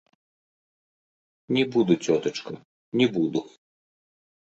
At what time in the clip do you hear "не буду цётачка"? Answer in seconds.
1.59-2.53